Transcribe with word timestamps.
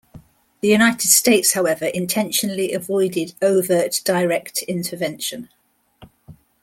The 0.61 0.67
United 0.67 1.09
States, 1.09 1.53
however, 1.53 1.85
intentionally 1.85 2.73
avoided 2.73 3.35
overt 3.39 4.01
direct 4.03 4.63
intervention. 4.63 5.49